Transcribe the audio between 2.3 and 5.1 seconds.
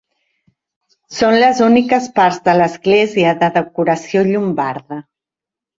de l'església de decoració llombarda.